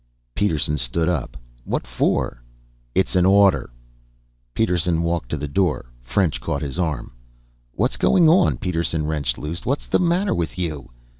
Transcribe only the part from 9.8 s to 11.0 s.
the matter with you?"